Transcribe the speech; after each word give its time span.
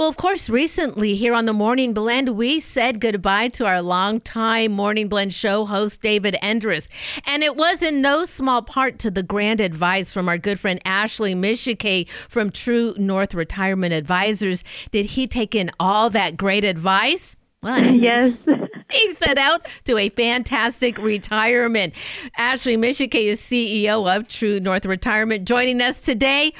Well, 0.00 0.08
of 0.08 0.16
course, 0.16 0.48
recently 0.48 1.14
here 1.14 1.34
on 1.34 1.44
the 1.44 1.52
Morning 1.52 1.92
Blend, 1.92 2.30
we 2.30 2.58
said 2.58 3.02
goodbye 3.02 3.48
to 3.48 3.66
our 3.66 3.82
longtime 3.82 4.72
Morning 4.72 5.10
Blend 5.10 5.34
show 5.34 5.66
host, 5.66 6.00
David 6.00 6.38
Endres. 6.42 6.88
And 7.26 7.42
it 7.42 7.54
was 7.54 7.82
in 7.82 8.00
no 8.00 8.24
small 8.24 8.62
part 8.62 8.98
to 9.00 9.10
the 9.10 9.22
grand 9.22 9.60
advice 9.60 10.10
from 10.10 10.26
our 10.26 10.38
good 10.38 10.58
friend 10.58 10.80
Ashley 10.86 11.34
Micciche 11.34 12.08
from 12.30 12.50
True 12.50 12.94
North 12.96 13.34
Retirement 13.34 13.92
Advisors. 13.92 14.64
Did 14.90 15.04
he 15.04 15.26
take 15.26 15.54
in 15.54 15.70
all 15.78 16.08
that 16.08 16.38
great 16.38 16.64
advice? 16.64 17.36
Well, 17.62 17.84
yes. 17.84 18.48
he 18.90 19.14
set 19.16 19.36
out 19.36 19.68
to 19.84 19.98
a 19.98 20.08
fantastic 20.08 20.96
retirement. 20.96 21.92
Ashley 22.38 22.78
Micciche 22.78 23.26
is 23.26 23.38
CEO 23.38 24.10
of 24.10 24.28
True 24.28 24.60
North 24.60 24.86
Retirement, 24.86 25.46
joining 25.46 25.82
us 25.82 26.00
today 26.00 26.54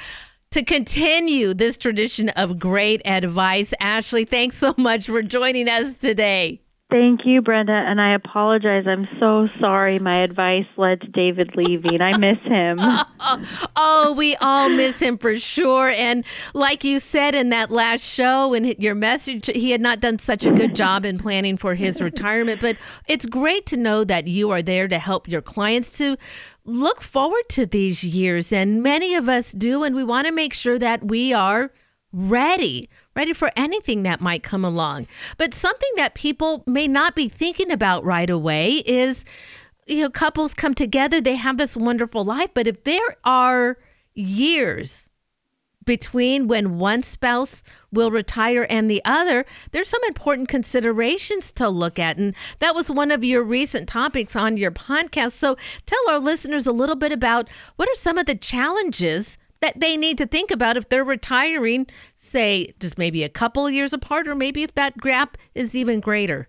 to 0.51 0.65
continue 0.65 1.55
this 1.55 1.77
tradition 1.77 2.29
of 2.31 2.59
great 2.59 3.01
advice. 3.05 3.73
Ashley, 3.79 4.25
thanks 4.25 4.59
so 4.59 4.75
much 4.77 5.07
for 5.07 5.23
joining 5.23 5.69
us 5.69 5.99
today. 5.99 6.61
Thank 6.91 7.25
you, 7.25 7.41
Brenda, 7.41 7.73
and 7.73 8.01
I 8.01 8.15
apologize. 8.15 8.85
I'm 8.89 9.07
so 9.21 9.49
sorry 9.61 10.01
my 10.01 10.23
advice 10.25 10.67
led 10.77 11.01
to 11.03 11.07
David 11.07 11.55
leaving. 11.55 12.01
I 12.01 12.17
miss 12.17 12.39
him. 12.43 12.79
oh, 13.77 14.13
we 14.19 14.35
all 14.37 14.69
miss 14.69 14.99
him 14.99 15.17
for 15.17 15.39
sure. 15.39 15.91
And 15.91 16.25
like 16.53 16.83
you 16.83 16.99
said 16.99 17.37
in 17.37 17.51
that 17.51 17.71
last 17.71 18.03
show 18.03 18.55
and 18.55 18.75
your 18.83 18.97
message, 18.97 19.47
he 19.47 19.71
had 19.71 19.81
not 19.81 20.01
done 20.01 20.19
such 20.19 20.45
a 20.45 20.51
good 20.51 20.75
job 20.75 21.05
in 21.05 21.17
planning 21.17 21.57
for 21.57 21.77
his 21.77 22.03
retirement. 22.03 22.61
But 22.61 22.77
it's 23.07 23.25
great 23.25 23.67
to 23.67 23.77
know 23.77 24.03
that 24.03 24.27
you 24.27 24.51
are 24.51 24.63
there 24.63 24.89
to 24.89 24.99
help 24.99 25.29
your 25.29 25.43
clients 25.43 25.91
to 25.99 26.17
look 26.65 27.03
forward 27.03 27.49
to 27.51 27.67
these 27.67 28.03
years. 28.03 28.53
And 28.53 28.83
many 28.83 29.15
of 29.15 29.29
us 29.29 29.53
do. 29.53 29.85
And 29.85 29.95
we 29.95 30.03
want 30.03 30.27
to 30.27 30.33
make 30.33 30.55
sure 30.55 30.79
that 30.79 31.05
we 31.05 31.33
are 31.33 31.71
ready, 32.13 32.89
ready 33.15 33.33
for 33.33 33.51
anything 33.57 34.03
that 34.03 34.21
might 34.21 34.43
come 34.43 34.65
along. 34.65 35.07
But 35.37 35.55
something 35.55 35.91
that 35.97 36.15
people 36.15 36.65
may 36.67 36.89
not 36.89 37.15
be 37.15 37.29
thinking 37.29 37.71
about 37.71 38.05
right 38.05 38.31
away 38.31 38.77
is 38.87 39.25
you 39.87 40.03
know, 40.03 40.11
couples 40.11 40.55
come 40.55 40.75
together, 40.75 41.21
they 41.21 41.35
have 41.35 41.59
this 41.59 41.77
wonderful 41.77 42.25
life, 42.25 42.51
but 42.55 42.69
if 42.69 42.85
there 42.85 43.17
are 43.25 43.77
years 44.15 45.09
between 45.85 46.47
when 46.47 46.79
one 46.79 47.03
spouse 47.03 47.63
will 47.91 48.11
retire 48.11 48.67
and 48.71 48.89
the 48.89 49.03
other, 49.05 49.45
there's 49.73 49.89
some 49.89 50.03
important 50.07 50.49
considerations 50.49 51.51
to 51.51 51.69
look 51.69 51.99
at. 51.99 52.17
And 52.17 52.35
that 52.61 52.75
was 52.75 52.91
one 52.91 53.11
of 53.11 53.25
your 53.25 53.43
recent 53.43 53.89
topics 53.89 54.37
on 54.37 54.57
your 54.57 54.71
podcast. 54.71 55.33
So 55.33 55.57
tell 55.87 56.11
our 56.11 56.21
listeners 56.21 56.67
a 56.67 56.73
little 56.73 56.97
bit 56.97 57.11
about 57.11 57.49
what 57.75 57.89
are 57.89 57.95
some 57.95 58.19
of 58.19 58.27
the 58.27 58.37
challenges 58.37 59.39
that 59.61 59.79
they 59.79 59.97
need 59.97 60.19
to 60.19 60.27
think 60.27 60.51
about 60.51 60.77
if 60.77 60.89
they're 60.89 61.05
retiring, 61.05 61.87
say, 62.17 62.75
just 62.81 62.99
maybe 62.99 63.25
a 63.25 63.29
couple 63.29 63.71
years 63.71 63.93
apart, 63.93 64.27
or 64.27 64.35
maybe 64.35 64.63
if 64.63 64.75
that 64.75 64.97
gap 64.99 65.37
is 65.55 65.75
even 65.75 66.01
greater? 66.01 66.49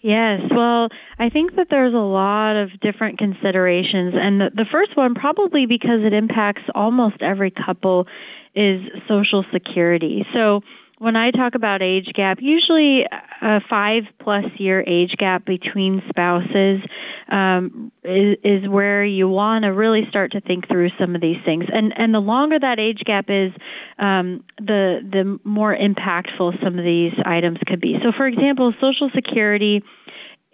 Yes, 0.00 0.40
well, 0.50 0.88
I 1.18 1.30
think 1.30 1.56
that 1.56 1.68
there's 1.70 1.94
a 1.94 1.98
lot 1.98 2.56
of 2.56 2.78
different 2.80 3.18
considerations. 3.18 4.14
And 4.16 4.40
the, 4.40 4.50
the 4.54 4.66
first 4.70 4.96
one, 4.96 5.14
probably 5.14 5.66
because 5.66 6.02
it 6.04 6.12
impacts 6.12 6.62
almost 6.74 7.16
every 7.20 7.50
couple, 7.50 8.06
is 8.54 8.82
Social 9.08 9.44
Security. 9.52 10.26
So, 10.32 10.62
when 10.98 11.14
I 11.14 11.30
talk 11.30 11.54
about 11.54 11.82
age 11.82 12.10
gap, 12.14 12.38
usually 12.40 13.06
a 13.42 13.60
five 13.68 14.04
plus 14.18 14.46
year 14.56 14.82
age 14.86 15.14
gap 15.18 15.44
between 15.44 16.02
spouses 16.08 16.80
um, 17.28 17.92
is, 18.02 18.38
is 18.42 18.68
where 18.68 19.04
you 19.04 19.28
want 19.28 19.64
to 19.64 19.72
really 19.72 20.06
start 20.08 20.32
to 20.32 20.40
think 20.40 20.68
through 20.68 20.90
some 20.98 21.14
of 21.14 21.20
these 21.20 21.36
things. 21.44 21.66
And 21.72 21.92
and 21.98 22.14
the 22.14 22.20
longer 22.20 22.58
that 22.58 22.78
age 22.78 23.02
gap 23.04 23.26
is, 23.28 23.52
um, 23.98 24.42
the 24.58 25.00
the 25.02 25.38
more 25.44 25.76
impactful 25.76 26.62
some 26.62 26.78
of 26.78 26.84
these 26.84 27.12
items 27.24 27.58
could 27.66 27.80
be. 27.80 27.98
So, 28.02 28.12
for 28.12 28.26
example, 28.26 28.72
Social 28.80 29.10
Security 29.14 29.82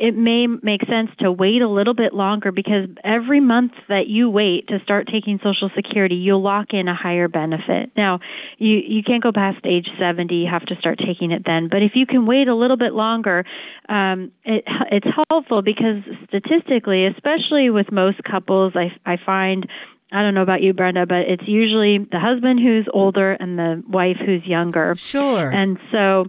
it 0.02 0.16
may 0.16 0.48
make 0.48 0.84
sense 0.88 1.12
to 1.20 1.30
wait 1.30 1.62
a 1.62 1.68
little 1.68 1.94
bit 1.94 2.12
longer 2.12 2.50
because 2.50 2.88
every 3.04 3.38
month 3.38 3.70
that 3.88 4.08
you 4.08 4.28
wait 4.28 4.66
to 4.66 4.80
start 4.80 5.06
taking 5.06 5.38
Social 5.44 5.70
Security, 5.76 6.16
you'll 6.16 6.42
lock 6.42 6.74
in 6.74 6.88
a 6.88 6.94
higher 6.94 7.28
benefit. 7.28 7.92
Now, 7.96 8.18
you, 8.58 8.78
you 8.78 9.04
can't 9.04 9.22
go 9.22 9.30
past 9.30 9.60
age 9.62 9.88
70. 10.00 10.34
You 10.34 10.48
have 10.48 10.66
to 10.66 10.74
start 10.74 10.98
taking 10.98 11.30
it 11.30 11.44
then. 11.46 11.68
But 11.68 11.84
if 11.84 11.94
you 11.94 12.04
can 12.04 12.26
wait 12.26 12.48
a 12.48 12.54
little 12.56 12.76
bit 12.76 12.94
longer, 12.94 13.44
um, 13.88 14.32
it, 14.42 14.64
it's 14.90 15.06
helpful 15.28 15.62
because 15.62 16.02
statistically, 16.26 17.06
especially 17.06 17.70
with 17.70 17.92
most 17.92 18.24
couples, 18.24 18.72
I, 18.74 18.92
I 19.06 19.18
find 19.18 19.68
I 20.10 20.22
don't 20.22 20.34
know 20.34 20.42
about 20.42 20.62
you, 20.62 20.74
Brenda, 20.74 21.06
but 21.06 21.28
it's 21.28 21.46
usually 21.46 21.98
the 21.98 22.18
husband 22.18 22.58
who's 22.58 22.86
older 22.92 23.32
and 23.34 23.56
the 23.56 23.84
wife 23.88 24.18
who's 24.18 24.44
younger. 24.44 24.96
Sure. 24.96 25.48
And 25.48 25.78
so 25.92 26.26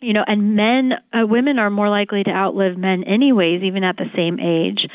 you 0.00 0.12
know, 0.12 0.24
and 0.26 0.54
men, 0.54 0.94
uh, 1.12 1.26
women 1.26 1.58
are 1.58 1.70
more 1.70 1.88
likely 1.88 2.22
to 2.22 2.30
outlive 2.30 2.78
men 2.78 3.02
anyways, 3.04 3.62
even 3.62 3.82
at 3.82 3.96
the 3.96 4.08
same 4.14 4.38
age. 4.38 4.86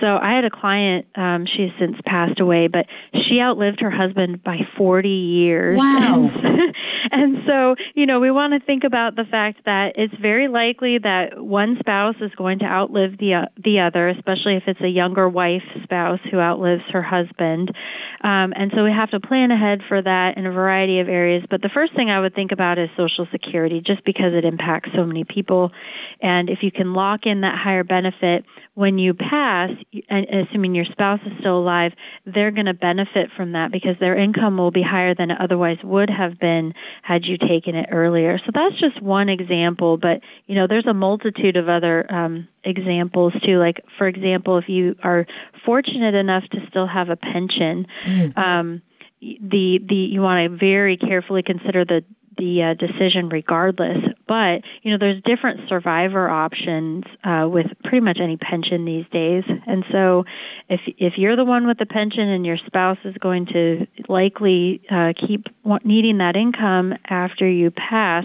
So 0.00 0.16
I 0.16 0.34
had 0.34 0.44
a 0.44 0.50
client, 0.50 1.06
um, 1.16 1.46
she 1.46 1.62
has 1.62 1.72
since 1.78 1.96
passed 2.06 2.38
away, 2.38 2.68
but 2.68 2.86
she 3.24 3.40
outlived 3.40 3.80
her 3.80 3.90
husband 3.90 4.42
by 4.44 4.60
40 4.76 5.08
years. 5.08 5.78
Wow. 5.78 6.30
And, 6.32 6.76
and 7.12 7.38
so, 7.46 7.74
you 7.94 8.06
know, 8.06 8.20
we 8.20 8.30
want 8.30 8.52
to 8.52 8.60
think 8.60 8.84
about 8.84 9.16
the 9.16 9.24
fact 9.24 9.64
that 9.64 9.94
it's 9.96 10.14
very 10.14 10.46
likely 10.46 10.98
that 10.98 11.42
one 11.42 11.76
spouse 11.80 12.16
is 12.20 12.32
going 12.36 12.60
to 12.60 12.64
outlive 12.64 13.18
the, 13.18 13.34
uh, 13.34 13.46
the 13.62 13.80
other, 13.80 14.08
especially 14.08 14.54
if 14.54 14.64
it's 14.68 14.80
a 14.80 14.88
younger 14.88 15.28
wife 15.28 15.64
spouse 15.82 16.20
who 16.30 16.38
outlives 16.38 16.84
her 16.90 17.02
husband. 17.02 17.74
Um, 18.22 18.52
and 18.54 18.70
so 18.74 18.84
we 18.84 18.92
have 18.92 19.10
to 19.10 19.20
plan 19.20 19.50
ahead 19.50 19.82
for 19.88 20.00
that 20.00 20.36
in 20.36 20.46
a 20.46 20.52
variety 20.52 21.00
of 21.00 21.08
areas. 21.08 21.44
But 21.50 21.60
the 21.60 21.68
first 21.68 21.94
thing 21.94 22.10
I 22.10 22.20
would 22.20 22.34
think 22.34 22.52
about 22.52 22.78
is 22.78 22.88
Social 22.96 23.26
Security, 23.32 23.80
just 23.80 24.04
because 24.04 24.32
it 24.32 24.44
impacts 24.44 24.90
so 24.94 25.04
many 25.04 25.24
people. 25.24 25.72
And 26.20 26.48
if 26.48 26.62
you 26.62 26.70
can 26.70 26.94
lock 26.94 27.26
in 27.26 27.40
that 27.40 27.58
higher 27.58 27.82
benefit 27.84 28.44
when 28.74 28.98
you 28.98 29.12
pass, 29.12 29.70
and 30.08 30.26
assuming 30.26 30.74
your 30.74 30.84
spouse 30.84 31.20
is 31.26 31.32
still 31.40 31.58
alive, 31.58 31.92
they're 32.24 32.52
going 32.52 32.66
to 32.66 32.74
benefit 32.74 33.30
from 33.36 33.52
that 33.52 33.72
because 33.72 33.96
their 33.98 34.16
income 34.16 34.56
will 34.56 34.70
be 34.70 34.82
higher 34.82 35.14
than 35.14 35.30
it 35.30 35.40
otherwise 35.40 35.78
would 35.82 36.08
have 36.08 36.38
been 36.38 36.72
had 37.02 37.26
you 37.26 37.36
taken 37.36 37.74
it 37.74 37.88
earlier. 37.90 38.38
So 38.38 38.52
that's 38.54 38.76
just 38.76 39.02
one 39.02 39.28
example, 39.28 39.96
but 39.96 40.20
you 40.46 40.54
know, 40.54 40.66
there's 40.66 40.86
a 40.86 40.94
multitude 40.94 41.56
of 41.56 41.68
other 41.68 42.10
um, 42.12 42.48
examples 42.64 43.32
too. 43.44 43.58
Like, 43.58 43.84
for 43.98 44.06
example, 44.06 44.58
if 44.58 44.68
you 44.68 44.96
are 45.02 45.26
fortunate 45.64 46.14
enough 46.14 46.44
to 46.50 46.66
still 46.68 46.86
have 46.86 47.10
a 47.10 47.16
pension, 47.16 47.86
mm. 48.06 48.36
um, 48.38 48.82
the 49.20 49.80
the 49.88 49.94
you 49.94 50.20
want 50.20 50.50
to 50.50 50.56
very 50.56 50.96
carefully 50.96 51.42
consider 51.42 51.84
the 51.84 52.04
the 52.36 52.62
uh, 52.62 52.74
decision 52.74 53.28
regardless. 53.28 53.98
But 54.26 54.62
you 54.82 54.90
know, 54.90 54.98
there's 54.98 55.22
different 55.22 55.68
survivor 55.68 56.28
options 56.28 57.04
uh, 57.24 57.48
with 57.50 57.66
pretty 57.84 58.00
much 58.00 58.18
any 58.20 58.36
pension 58.36 58.84
these 58.84 59.06
days. 59.12 59.44
And 59.66 59.84
so, 59.90 60.24
if 60.68 60.80
if 60.98 61.18
you're 61.18 61.36
the 61.36 61.44
one 61.44 61.66
with 61.66 61.78
the 61.78 61.86
pension 61.86 62.28
and 62.28 62.46
your 62.46 62.56
spouse 62.56 62.98
is 63.04 63.14
going 63.18 63.46
to 63.46 63.86
likely 64.08 64.82
uh, 64.90 65.12
keep 65.16 65.46
needing 65.84 66.18
that 66.18 66.36
income 66.36 66.94
after 67.08 67.48
you 67.48 67.70
pass, 67.70 68.24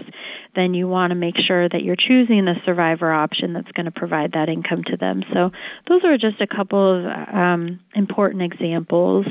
then 0.54 0.74
you 0.74 0.88
want 0.88 1.10
to 1.10 1.14
make 1.14 1.36
sure 1.36 1.68
that 1.68 1.82
you're 1.82 1.96
choosing 1.96 2.44
the 2.44 2.56
survivor 2.64 3.12
option 3.12 3.52
that's 3.52 3.70
going 3.72 3.86
to 3.86 3.92
provide 3.92 4.32
that 4.32 4.48
income 4.48 4.84
to 4.84 4.96
them. 4.96 5.22
So 5.32 5.52
those 5.86 6.04
are 6.04 6.18
just 6.18 6.40
a 6.40 6.46
couple 6.46 7.06
of 7.06 7.34
um, 7.34 7.80
important 7.94 8.42
examples. 8.42 9.26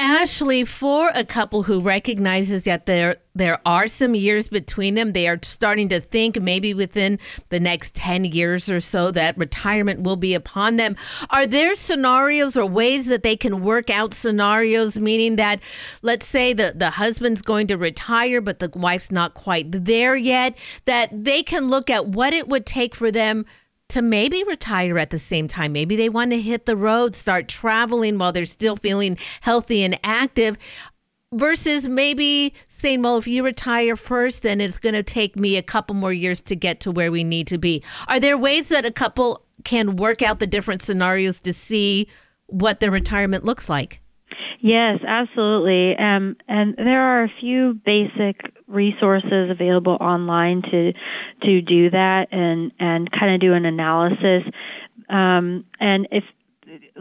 Ashley, 0.00 0.64
for 0.64 1.10
a 1.14 1.26
couple 1.26 1.62
who 1.62 1.78
recognizes 1.78 2.64
that 2.64 2.86
there 2.86 3.18
there 3.34 3.60
are 3.66 3.86
some 3.86 4.14
years 4.14 4.48
between 4.48 4.94
them, 4.94 5.12
they 5.12 5.28
are 5.28 5.38
starting 5.42 5.90
to 5.90 6.00
think 6.00 6.40
maybe 6.40 6.72
within 6.72 7.18
the 7.50 7.60
next 7.60 7.94
10 7.96 8.24
years 8.24 8.70
or 8.70 8.80
so 8.80 9.10
that 9.10 9.36
retirement 9.36 10.00
will 10.00 10.16
be 10.16 10.32
upon 10.32 10.76
them. 10.76 10.96
Are 11.28 11.46
there 11.46 11.74
scenarios 11.74 12.56
or 12.56 12.64
ways 12.64 13.06
that 13.06 13.22
they 13.22 13.36
can 13.36 13.62
work 13.62 13.90
out 13.90 14.14
scenarios 14.14 14.98
meaning 14.98 15.36
that 15.36 15.60
let's 16.00 16.26
say 16.26 16.54
the 16.54 16.72
the 16.74 16.88
husband's 16.88 17.42
going 17.42 17.66
to 17.66 17.76
retire 17.76 18.40
but 18.40 18.58
the 18.58 18.70
wife's 18.74 19.10
not 19.10 19.34
quite 19.34 19.84
there 19.84 20.16
yet 20.16 20.56
that 20.86 21.10
they 21.12 21.42
can 21.42 21.68
look 21.68 21.90
at 21.90 22.06
what 22.06 22.32
it 22.32 22.48
would 22.48 22.64
take 22.64 22.94
for 22.94 23.10
them 23.12 23.44
to 23.90 24.02
maybe 24.02 24.42
retire 24.44 24.98
at 24.98 25.10
the 25.10 25.18
same 25.18 25.48
time. 25.48 25.72
Maybe 25.72 25.96
they 25.96 26.08
want 26.08 26.30
to 26.32 26.40
hit 26.40 26.66
the 26.66 26.76
road, 26.76 27.14
start 27.14 27.48
traveling 27.48 28.18
while 28.18 28.32
they're 28.32 28.44
still 28.44 28.76
feeling 28.76 29.18
healthy 29.40 29.82
and 29.82 29.98
active 30.04 30.56
versus 31.32 31.88
maybe 31.88 32.54
saying, 32.68 33.02
well, 33.02 33.16
if 33.18 33.26
you 33.26 33.44
retire 33.44 33.96
first, 33.96 34.42
then 34.42 34.60
it's 34.60 34.78
going 34.78 34.94
to 34.94 35.02
take 35.02 35.36
me 35.36 35.56
a 35.56 35.62
couple 35.62 35.94
more 35.94 36.12
years 36.12 36.40
to 36.42 36.56
get 36.56 36.80
to 36.80 36.90
where 36.90 37.12
we 37.12 37.24
need 37.24 37.46
to 37.48 37.58
be. 37.58 37.82
Are 38.08 38.20
there 38.20 38.36
ways 38.36 38.68
that 38.68 38.84
a 38.84 38.90
couple 38.90 39.44
can 39.64 39.96
work 39.96 40.22
out 40.22 40.38
the 40.38 40.46
different 40.46 40.82
scenarios 40.82 41.38
to 41.40 41.52
see 41.52 42.08
what 42.46 42.80
their 42.80 42.90
retirement 42.90 43.44
looks 43.44 43.68
like? 43.68 44.00
Yes, 44.62 45.00
absolutely. 45.06 45.96
Um, 45.96 46.36
and 46.46 46.74
there 46.76 47.00
are 47.00 47.24
a 47.24 47.32
few 47.40 47.74
basic 47.74 48.52
resources 48.66 49.50
available 49.50 49.96
online 50.00 50.62
to 50.70 50.92
to 51.42 51.62
do 51.62 51.90
that 51.90 52.28
and 52.30 52.70
and 52.78 53.10
kind 53.10 53.34
of 53.34 53.40
do 53.40 53.54
an 53.54 53.64
analysis. 53.64 54.44
Um, 55.08 55.64
and 55.80 56.06
if 56.12 56.24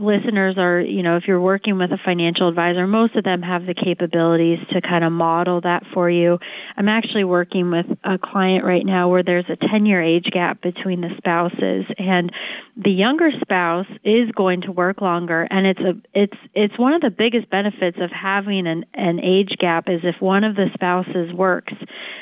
listeners 0.01 0.57
are, 0.57 0.79
you 0.79 1.03
know, 1.03 1.17
if 1.17 1.27
you're 1.27 1.41
working 1.41 1.77
with 1.77 1.91
a 1.91 1.97
financial 1.97 2.47
advisor, 2.47 2.87
most 2.87 3.15
of 3.15 3.23
them 3.23 3.41
have 3.41 3.65
the 3.65 3.73
capabilities 3.73 4.59
to 4.71 4.81
kind 4.81 5.03
of 5.03 5.11
model 5.11 5.61
that 5.61 5.83
for 5.93 6.09
you. 6.09 6.39
I'm 6.77 6.89
actually 6.89 7.23
working 7.23 7.71
with 7.71 7.85
a 8.03 8.17
client 8.17 8.63
right 8.63 8.85
now 8.85 9.09
where 9.09 9.23
there's 9.23 9.49
a 9.49 9.57
10-year 9.57 10.01
age 10.01 10.29
gap 10.31 10.61
between 10.61 11.01
the 11.01 11.09
spouses 11.17 11.85
and 11.97 12.31
the 12.77 12.91
younger 12.91 13.31
spouse 13.41 13.87
is 14.03 14.31
going 14.31 14.61
to 14.61 14.71
work 14.71 15.01
longer 15.01 15.45
and 15.51 15.67
it's 15.67 15.81
a 15.81 15.93
it's 16.13 16.37
it's 16.53 16.79
one 16.79 16.93
of 16.93 17.01
the 17.01 17.09
biggest 17.09 17.49
benefits 17.49 17.97
of 17.99 18.09
having 18.09 18.67
an 18.67 18.85
an 18.93 19.19
age 19.19 19.57
gap 19.59 19.89
is 19.89 19.99
if 20.03 20.21
one 20.21 20.45
of 20.45 20.55
the 20.55 20.69
spouses 20.73 21.33
works 21.33 21.73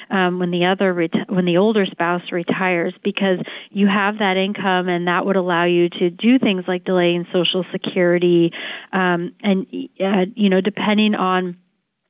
um, 0.10 0.40
when 0.40 0.52
the 0.52 0.66
other 0.66 0.94
reti- 0.94 1.30
when 1.30 1.46
the 1.46 1.58
older 1.58 1.86
spouse 1.86 2.32
retires 2.32 2.94
because 3.04 3.40
you 3.70 3.88
have 3.88 4.20
that 4.20 4.38
income 4.38 4.88
and 4.88 5.08
that 5.08 5.26
would 5.26 5.36
allow 5.36 5.66
you 5.66 5.90
to 5.90 6.10
do 6.10 6.40
things 6.40 6.64
like 6.68 6.84
delaying 6.84 7.28
social 7.32 7.66
security 7.72 8.52
um, 8.94 9.34
and 9.42 9.68
uh, 10.00 10.26
you 10.36 10.50
know 10.50 10.62
depending 10.62 11.16
on 11.16 11.58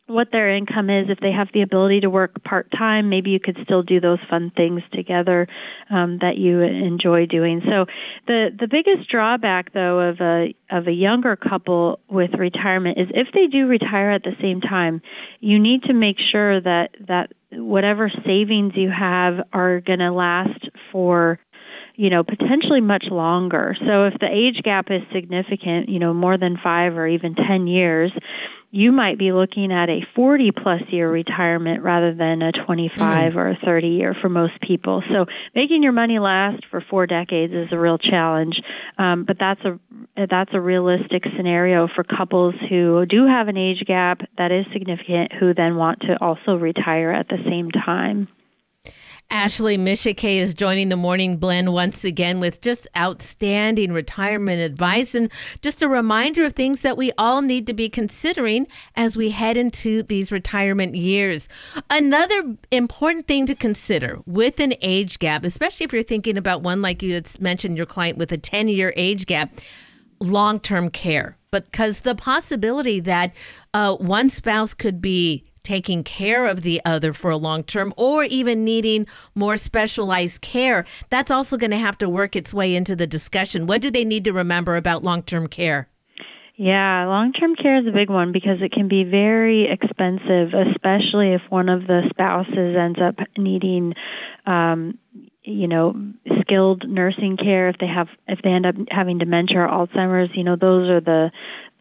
what 0.08 0.32
their 0.32 0.50
income 0.50 0.90
is. 0.90 1.10
If 1.10 1.20
they 1.20 1.32
have 1.32 1.50
the 1.54 1.62
ability 1.62 2.02
to 2.02 2.10
work 2.10 2.44
part 2.44 2.72
time, 2.72 3.10
maybe 3.10 3.32
you 3.32 3.40
could 3.40 3.58
still 3.64 3.84
do 3.84 4.00
those 4.00 4.20
fun 4.30 4.52
things 4.56 4.82
together 4.92 5.48
um, 5.90 6.18
that 6.20 6.38
you 6.38 6.62
enjoy 6.62 7.26
doing. 7.26 7.62
So 7.66 7.86
the 8.26 8.56
the 8.58 8.68
biggest 8.68 9.10
drawback 9.10 9.74
though 9.74 10.00
of 10.00 10.22
a 10.22 10.56
of 10.72 10.88
a 10.88 10.92
younger 10.92 11.36
couple 11.36 12.00
with 12.10 12.34
retirement 12.34 12.98
is 12.98 13.10
if 13.14 13.28
they 13.34 13.48
do 13.48 13.68
retire 13.68 14.10
at 14.10 14.24
the 14.24 14.36
same 14.42 14.62
time, 14.62 15.02
you 15.40 15.60
need 15.60 15.84
to 15.84 15.94
make 15.94 16.20
sure 16.20 16.60
that 16.62 16.96
that 17.08 17.34
whatever 17.52 18.12
savings 18.26 18.74
you 18.76 18.90
have 18.90 19.42
are 19.54 19.80
going 19.82 20.00
to 20.00 20.12
last 20.12 20.70
for 20.92 21.40
you 21.98 22.12
know, 22.12 22.24
potentially 22.24 22.80
much 22.80 23.06
longer. 23.06 23.76
So 23.80 24.06
if 24.06 24.14
the 24.20 24.30
age 24.32 24.62
gap 24.62 24.92
is 24.92 25.02
significant, 25.12 25.90
you 25.90 25.98
know, 25.98 26.14
more 26.14 26.38
than 26.38 26.56
five 26.64 26.96
or 26.96 27.08
even 27.08 27.34
10 27.34 27.66
years, 27.66 28.12
you 28.72 28.92
might 28.92 29.18
be 29.18 29.32
looking 29.32 29.72
at 29.72 29.90
a 29.90 30.06
40 30.14 30.52
plus 30.52 30.82
year 30.90 31.10
retirement 31.10 31.84
rather 31.84 32.14
than 32.14 32.42
a 32.42 32.52
25 32.52 33.34
mm 33.34 33.36
or 33.36 33.50
a 33.50 33.56
30 33.56 33.88
year 33.88 34.14
for 34.14 34.30
most 34.30 34.60
people. 34.62 35.04
So 35.12 35.26
making 35.56 35.84
your 35.84 35.94
money 35.94 36.20
last 36.20 36.66
for 36.70 36.82
four 36.82 37.08
decades 37.08 37.54
is 37.54 37.72
a 37.72 37.80
real 37.80 37.98
challenge, 37.98 38.62
um, 38.98 39.24
but 39.24 39.40
that's 39.40 39.64
a 39.64 39.80
that's 40.30 40.54
a 40.54 40.60
realistic 40.60 41.24
scenario 41.36 41.88
for 41.88 42.04
couples 42.04 42.56
who 42.70 43.06
do 43.06 43.26
have 43.26 43.48
an 43.48 43.58
age 43.58 43.86
gap 43.86 44.22
that 44.38 44.52
is 44.52 44.66
significant, 44.74 45.32
who 45.34 45.54
then 45.54 45.76
want 45.76 46.02
to 46.02 46.22
also 46.22 46.56
retire 46.56 47.12
at 47.12 47.30
the 47.30 47.38
same 47.46 47.72
time. 47.72 48.28
Ashley 49.30 49.78
Micciche 49.78 50.38
is 50.38 50.54
joining 50.54 50.88
the 50.88 50.96
Morning 50.96 51.36
Blend 51.36 51.74
once 51.74 52.06
again 52.06 52.40
with 52.40 52.62
just 52.62 52.88
outstanding 52.96 53.92
retirement 53.92 54.62
advice 54.62 55.14
and 55.14 55.30
just 55.62 55.82
a 55.82 55.90
reminder 55.90 56.46
of 56.46 56.54
things 56.54 56.82
that 56.82 56.96
we 56.96 57.12
all 57.18 57.42
need 57.42 57.68
to 57.68 57.74
be 57.74 57.90
considering 57.90 58.68
as 58.96 59.18
we 59.18 59.30
head 59.30 59.58
into 59.58 60.02
these 60.04 60.32
retirement 60.32 60.96
years. 60.96 61.50
Another 61.90 62.56
important 62.72 63.28
thing 63.28 63.46
to 63.48 63.56
consider 63.56 64.20
with 64.26 64.62
an 64.62 64.74
age 64.82 65.20
gap, 65.20 65.44
especially 65.44 65.84
if 65.84 65.92
you're 65.92 66.04
thinking 66.04 66.38
about 66.38 66.62
one 66.64 66.82
like 66.82 67.04
you 67.04 67.14
had 67.14 67.30
mentioned, 67.42 67.76
your 67.76 67.86
client 67.86 68.18
with 68.18 68.32
a 68.32 68.38
10 68.38 68.70
year 68.70 68.94
age 68.96 69.26
gap, 69.26 69.54
long 70.22 70.58
term 70.58 70.90
care. 70.90 71.38
Because 71.52 72.02
the 72.02 72.16
possibility 72.16 73.02
that 73.02 73.34
uh, 73.74 73.96
one 73.98 74.30
spouse 74.30 74.74
could 74.74 75.02
be 75.02 75.44
taking 75.68 76.02
care 76.02 76.46
of 76.46 76.62
the 76.62 76.80
other 76.86 77.12
for 77.12 77.30
a 77.30 77.36
long 77.36 77.62
term 77.62 77.94
or 77.98 78.24
even 78.24 78.64
needing 78.64 79.06
more 79.36 79.58
specialized 79.58 80.40
care, 80.40 80.86
that's 81.10 81.30
also 81.30 81.58
going 81.58 81.72
to 81.72 81.78
have 81.78 81.98
to 81.98 82.08
work 82.08 82.38
its 82.38 82.54
way 82.54 82.74
into 82.74 82.96
the 82.96 83.06
discussion. 83.06 83.68
What 83.68 83.82
do 83.82 83.92
they 83.92 84.06
need 84.06 84.24
to 84.24 84.32
remember 84.32 84.78
about 84.78 85.04
long 85.04 85.24
term 85.24 85.48
care? 85.48 85.90
Yeah, 86.60 87.06
long-term 87.06 87.56
care 87.56 87.80
is 87.80 87.86
a 87.86 87.92
big 87.92 88.10
one 88.10 88.32
because 88.32 88.64
it 88.64 88.72
can 88.72 88.88
be 88.88 89.04
very 89.04 89.70
expensive, 89.70 90.56
especially 90.56 91.34
if 91.34 91.42
one 91.50 91.70
of 91.70 91.86
the 91.86 92.02
spouses 92.10 92.76
ends 92.76 92.98
up 93.00 93.16
needing, 93.38 93.94
um, 94.48 94.98
you 95.48 95.68
know, 95.68 95.96
skilled 96.42 96.88
nursing 96.88 97.38
care. 97.38 97.70
If 97.70 97.78
they 97.80 97.88
have, 97.88 98.10
if 98.28 98.42
they 98.42 98.50
end 98.50 98.66
up 98.66 98.76
having 98.90 99.18
dementia 99.18 99.60
or 99.60 99.68
Alzheimer's, 99.68 100.36
you 100.36 100.44
know, 100.44 100.56
those 100.56 100.90
are 100.90 101.02
the 101.02 101.32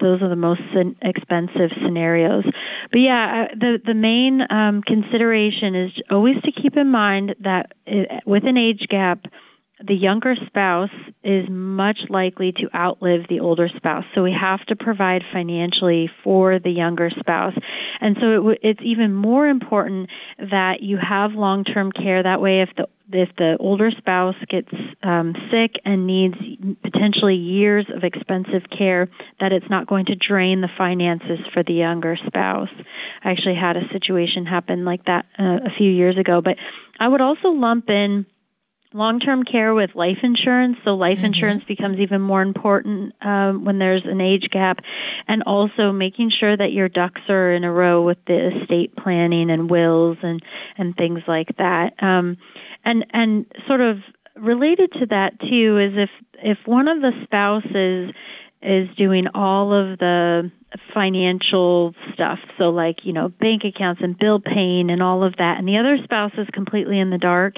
those 0.01 0.23
are 0.23 0.29
the 0.29 0.37
most 0.37 0.63
expensive 1.03 1.71
scenarios. 1.83 2.45
But 2.91 3.01
yeah, 3.01 3.49
the 3.55 3.81
the 3.85 3.95
main 3.95 4.47
um, 4.51 4.83
consideration 4.83 5.75
is 5.75 5.93
always 6.11 6.41
to 6.43 6.53
keep 6.53 6.77
in 6.77 6.89
mind 6.91 7.35
that 7.41 7.73
it, 7.87 8.23
with 8.25 8.45
an 8.45 8.57
age 8.57 8.87
gap, 8.89 9.27
the 9.85 9.95
younger 9.95 10.35
spouse 10.47 10.91
is 11.23 11.49
much 11.51 11.99
likely 12.09 12.53
to 12.53 12.69
outlive 12.75 13.27
the 13.29 13.41
older 13.41 13.69
spouse. 13.77 14.05
So 14.15 14.23
we 14.23 14.33
have 14.33 14.65
to 14.67 14.77
provide 14.77 15.23
financially 15.33 16.11
for 16.25 16.59
the 16.59 16.71
younger 16.71 17.11
spouse. 17.11 17.55
And 18.01 18.17
so 18.21 18.51
it, 18.51 18.59
it's 18.63 18.81
even 18.83 19.13
more 19.13 19.47
important 19.47 20.09
that 20.39 20.83
you 20.83 20.97
have 20.97 21.33
long-term 21.33 21.93
care. 21.93 22.23
That 22.23 22.41
way, 22.41 22.63
if 22.63 22.71
the 22.77 22.89
if 23.13 23.29
the 23.37 23.57
older 23.61 23.91
spouse 23.91 24.37
gets 24.49 24.73
um, 25.03 25.35
sick 25.51 25.81
and 25.85 26.07
needs 26.07 26.37
potentially 26.83 27.37
years 27.37 27.87
of 27.95 28.05
expensive 28.05 28.63
care, 28.71 29.09
that 29.41 29.53
it's 29.53 29.69
not 29.71 29.87
going 29.87 30.07
to 30.07 30.17
drain 30.17 30.61
the 30.61 30.71
finances 30.77 31.39
for 31.53 31.63
the 31.63 31.75
younger 31.75 32.17
spouse. 32.27 32.71
I 33.23 33.31
actually 33.31 33.55
had 33.55 33.77
a 33.77 33.89
situation 33.93 34.47
happen 34.47 34.85
like 34.85 35.05
that 35.05 35.27
uh, 35.39 35.61
a 35.65 35.71
few 35.77 35.91
years 35.91 36.19
ago. 36.19 36.41
But 36.41 36.57
I 36.99 37.09
would 37.09 37.21
also 37.21 37.49
lump 37.49 37.91
in 37.91 38.27
long-term 38.97 39.45
care 39.45 39.75
with 39.75 39.95
life 39.95 40.19
insurance. 40.23 40.79
So 40.85 40.95
life 40.95 41.19
mm-hmm. 41.19 41.27
insurance 41.27 41.65
becomes 41.65 41.99
even 41.99 42.21
more 42.21 42.43
important 42.43 43.15
um, 43.21 43.65
when 43.65 43.79
there's 43.79 44.05
an 44.05 44.21
age 44.21 44.49
gap, 44.51 44.81
and 45.29 45.43
also 45.45 45.93
making 45.93 46.31
sure 46.31 46.57
that 46.57 46.73
your 46.73 46.89
ducks 46.89 47.21
are 47.29 47.53
in 47.53 47.65
a 47.65 47.73
row 47.73 48.03
with 48.03 48.19
the 48.27 48.63
estate 48.63 48.97
planning 48.97 49.51
and 49.51 49.71
wills 49.71 50.19
and 50.23 50.43
and 50.79 50.97
things 50.97 51.21
like 51.27 51.57
that. 51.59 52.03
Um, 52.03 52.39
and 52.85 53.07
and 53.11 53.47
sort 53.67 53.81
of 53.81 53.99
related 54.37 54.93
to 54.93 55.07
that 55.07 55.39
too 55.41 55.79
is 55.79 55.93
if 55.97 56.11
if 56.43 56.59
one 56.67 56.89
of 56.89 57.01
the 57.01 57.13
spouses 57.25 58.13
is 58.63 58.89
doing 58.97 59.27
all 59.35 59.73
of 59.73 59.99
the 59.99 60.51
financial 60.93 61.95
stuff 62.13 62.39
so 62.59 62.71
like 62.71 63.05
you 63.05 63.13
know 63.13 63.29
bank 63.29 63.65
accounts 63.65 64.01
and 64.03 64.19
bill 64.19 64.41
paying 64.41 64.91
and 64.91 65.03
all 65.03 65.23
of 65.23 65.37
that 65.37 65.59
and 65.59 65.69
the 65.69 65.77
other 65.77 65.99
spouse 66.03 66.33
is 66.37 66.49
completely 66.53 66.99
in 66.99 67.11
the 67.11 67.19
dark 67.19 67.57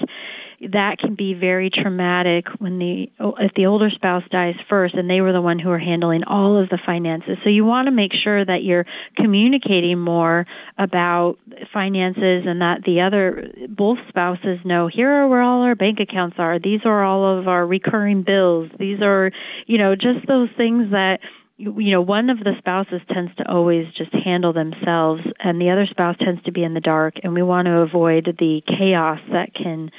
that 0.61 0.99
can 0.99 1.15
be 1.15 1.35
very 1.35 1.71
traumatic 1.71 2.49
when 2.59 2.79
the 2.79 3.11
if 3.39 3.55
the 3.55 3.67
older 3.67 3.91
spouse 3.91 4.25
dies 4.31 4.57
first 4.69 4.95
and 4.95 5.09
they 5.09 5.21
were 5.21 5.33
the 5.33 5.41
one 5.41 5.59
who 5.59 5.69
were 5.69 5.79
handling 5.79 6.25
all 6.25 6.57
of 6.57 6.69
the 6.69 6.79
finances. 6.85 7.39
So 7.45 7.51
you 7.51 7.65
want 7.65 7.87
to 7.87 7.93
make 7.93 8.13
sure 8.13 8.45
that 8.45 8.65
you're 8.65 8.85
communicating 9.17 9.99
more 9.99 10.47
about 10.77 11.39
finances 11.73 12.45
and 12.47 12.61
that 12.61 12.83
the 12.83 13.03
other 13.03 13.53
both 13.69 13.99
spouses 14.09 14.59
know 14.65 14.89
here 14.89 15.11
are 15.11 15.29
where 15.29 15.43
all 15.43 15.63
our 15.63 15.77
bank 15.77 16.01
accounts 16.01 16.37
are. 16.39 16.59
These 16.59 16.81
are 16.85 17.05
all 17.05 17.39
of 17.39 17.47
our 17.47 17.65
recurring 17.65 18.23
bills. 18.23 18.69
These 18.79 19.01
are, 19.01 19.31
you 19.67 19.79
know, 19.79 19.95
just 19.95 20.27
those 20.27 20.49
things 20.57 20.91
that 20.91 21.21
you 21.59 21.91
know, 21.91 22.01
one 22.01 22.31
of 22.31 22.39
the 22.39 22.55
spouses 22.59 23.01
tends 23.13 23.35
to 23.37 23.51
always 23.51 23.87
just 23.93 24.13
handle 24.13 24.53
themselves 24.53 25.23
and 25.41 25.61
the 25.61 25.71
other 25.71 25.87
spouse 25.87 26.17
tends 26.21 26.43
to 26.45 26.53
be 26.53 26.63
in 26.63 26.73
the 26.73 26.81
dark 26.81 27.15
and 27.25 27.35
we 27.35 27.43
want 27.43 27.67
to 27.67 27.79
avoid 27.79 28.37
the 28.39 28.63
chaos 28.67 29.19
that 29.33 29.53
can 29.55 29.91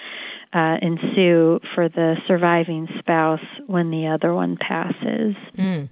uh, 0.53 0.77
ensue 0.81 1.59
for 1.75 1.89
the 1.89 2.15
surviving 2.27 2.87
spouse 2.97 3.43
when 3.67 3.91
the 3.91 4.07
other 4.07 4.33
one 4.33 4.57
passes. 4.57 5.35
Mm. 5.57 5.89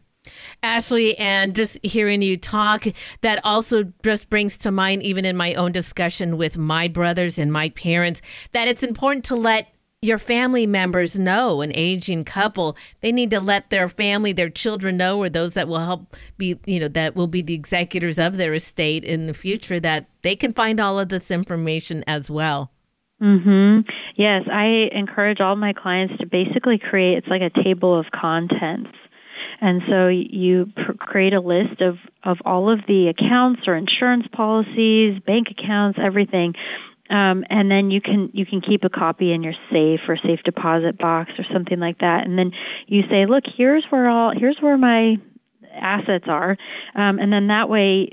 Ashley, 0.64 1.18
and 1.18 1.56
just 1.56 1.78
hearing 1.84 2.22
you 2.22 2.38
talk, 2.38 2.86
that 3.22 3.40
also 3.46 3.84
just 4.04 4.30
brings 4.30 4.58
to 4.60 4.72
mind, 4.72 5.04
even 5.04 5.26
in 5.26 5.38
my 5.38 5.54
own 5.54 5.72
discussion 5.72 6.38
with 6.38 6.58
my 6.58 6.88
brothers 6.88 7.38
and 7.38 7.52
my 7.54 7.70
parents, 7.70 8.22
that 8.52 8.68
it's 8.68 8.84
important 8.84 9.24
to 9.26 9.36
let 9.36 9.68
your 10.04 10.20
family 10.20 10.68
members 10.68 11.18
know 11.18 11.62
an 11.62 11.72
aging 11.74 12.24
couple 12.24 12.78
they 13.02 13.12
need 13.12 13.32
to 13.32 13.40
let 13.40 13.72
their 13.72 13.90
family 13.90 14.32
their 14.32 14.50
children 14.50 14.96
know 14.96 15.18
or 15.18 15.28
those 15.28 15.56
that 15.56 15.68
will 15.68 15.80
help 15.80 16.16
be 16.38 16.60
you 16.66 16.80
know 16.80 16.88
that 16.88 17.16
will 17.16 17.28
be 17.28 17.42
the 17.42 17.56
executors 17.56 18.20
of 18.20 18.38
their 18.38 18.54
estate 18.54 19.04
in 19.04 19.26
the 19.26 19.34
future 19.34 19.80
that 19.80 20.08
they 20.22 20.36
can 20.36 20.54
find 20.54 20.80
all 20.80 21.00
of 21.00 21.10
this 21.10 21.32
information 21.32 22.04
as 22.06 22.30
well 22.30 22.72
Mhm. 23.20 23.90
Yes, 24.16 24.48
I 24.48 24.90
encourage 24.92 25.42
all 25.42 25.56
my 25.56 25.74
clients 25.74 26.16
to 26.20 26.28
basically 26.28 26.78
create 26.78 27.18
it's 27.18 27.28
like 27.28 27.42
a 27.42 27.64
table 27.64 27.98
of 27.98 28.12
contents. 28.12 28.92
And 29.60 29.82
so 29.90 30.08
you 30.08 30.72
pr- 30.76 30.94
create 30.94 31.34
a 31.34 31.40
list 31.40 31.82
of 31.82 31.98
of 32.24 32.38
all 32.46 32.70
of 32.70 32.82
the 32.88 33.08
accounts 33.08 33.68
or 33.68 33.76
insurance 33.76 34.28
policies, 34.32 35.18
bank 35.26 35.48
accounts, 35.50 35.98
everything. 36.00 36.54
Um, 37.10 37.46
and 37.50 37.72
then 37.72 37.92
you 37.92 38.02
can 38.02 38.30
you 38.34 38.46
can 38.46 38.62
keep 38.62 38.84
a 38.84 38.90
copy 38.90 39.32
in 39.32 39.44
your 39.44 39.54
safe 39.72 40.02
or 40.08 40.18
safe 40.18 40.42
deposit 40.44 40.98
box 40.98 41.32
or 41.38 41.46
something 41.52 41.80
like 41.80 42.00
that. 42.00 42.26
And 42.26 42.38
then 42.38 42.52
you 42.88 43.04
say, 43.10 43.26
look, 43.26 43.46
here's 43.48 43.86
where 43.86 44.10
all 44.10 44.32
here's 44.32 44.58
where 44.60 44.78
my 44.78 45.18
assets 45.74 46.26
are, 46.28 46.58
um, 46.96 47.20
and 47.20 47.32
then 47.32 47.48
that 47.48 47.70
way 47.70 48.10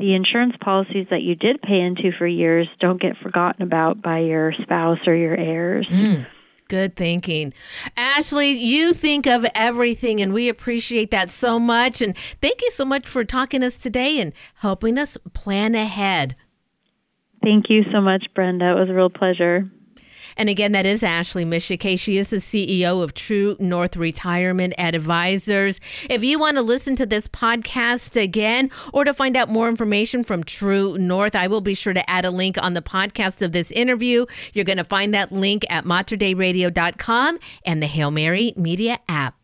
the 0.00 0.14
insurance 0.14 0.56
policies 0.60 1.06
that 1.10 1.22
you 1.22 1.34
did 1.34 1.60
pay 1.60 1.80
into 1.80 2.10
for 2.10 2.26
years 2.26 2.66
don't 2.80 3.00
get 3.00 3.18
forgotten 3.18 3.62
about 3.62 4.00
by 4.00 4.20
your 4.20 4.52
spouse 4.62 4.98
or 5.06 5.14
your 5.14 5.36
heirs. 5.36 5.86
Mm. 5.88 6.26
Good 6.68 6.96
thinking. 6.96 7.52
Ashley, 7.96 8.52
you 8.52 8.94
think 8.94 9.26
of 9.26 9.44
everything, 9.56 10.20
and 10.20 10.32
we 10.32 10.48
appreciate 10.48 11.10
that 11.10 11.28
so 11.28 11.58
much. 11.58 12.00
And 12.00 12.16
thank 12.40 12.62
you 12.62 12.70
so 12.70 12.84
much 12.84 13.08
for 13.08 13.24
talking 13.24 13.60
to 13.60 13.66
us 13.66 13.76
today 13.76 14.20
and 14.20 14.32
helping 14.54 14.96
us 14.96 15.18
plan 15.34 15.74
ahead. 15.74 16.36
Thank 17.42 17.70
you 17.70 17.84
so 17.92 18.00
much, 18.00 18.26
Brenda. 18.34 18.70
It 18.72 18.74
was 18.74 18.90
a 18.90 18.94
real 18.94 19.10
pleasure. 19.10 19.70
And 20.36 20.48
again, 20.48 20.72
that 20.72 20.86
is 20.86 21.02
Ashley 21.02 21.44
Micciche. 21.44 21.98
She 21.98 22.16
is 22.16 22.30
the 22.30 22.36
CEO 22.36 23.02
of 23.02 23.14
True 23.14 23.56
North 23.58 23.96
Retirement 23.96 24.74
Advisors. 24.78 25.80
If 26.08 26.22
you 26.22 26.38
want 26.38 26.56
to 26.56 26.62
listen 26.62 26.96
to 26.96 27.06
this 27.06 27.28
podcast 27.28 28.20
again 28.20 28.70
or 28.92 29.04
to 29.04 29.12
find 29.12 29.36
out 29.36 29.48
more 29.48 29.68
information 29.68 30.24
from 30.24 30.44
True 30.44 30.96
North, 30.98 31.34
I 31.34 31.46
will 31.46 31.60
be 31.60 31.74
sure 31.74 31.92
to 31.92 32.08
add 32.08 32.24
a 32.24 32.30
link 32.30 32.56
on 32.62 32.74
the 32.74 32.82
podcast 32.82 33.42
of 33.42 33.52
this 33.52 33.70
interview. 33.72 34.26
You're 34.52 34.64
going 34.64 34.78
to 34.78 34.84
find 34.84 35.12
that 35.14 35.32
link 35.32 35.64
at 35.68 35.84
materdeiradio.com 35.84 37.38
and 37.64 37.82
the 37.82 37.86
Hail 37.86 38.10
Mary 38.10 38.54
Media 38.56 38.98
app. 39.08 39.39